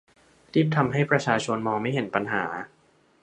[0.53, 2.43] รีบทำให้ประชาชนมองไม่เห็นปัญหา